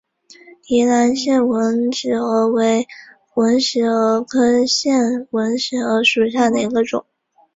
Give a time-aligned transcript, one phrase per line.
[0.67, 2.87] 宜兰腺纹石娥为
[3.35, 7.05] 纹石蛾科腺纹石蛾属下的一个种。